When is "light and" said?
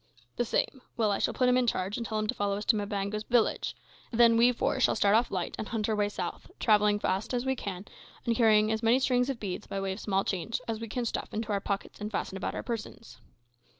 5.29-5.67